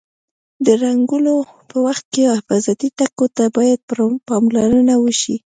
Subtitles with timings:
[0.65, 1.35] د رنګولو
[1.69, 3.79] په وخت کې حفاظتي ټکو ته باید
[4.29, 5.35] پاملرنه وشي.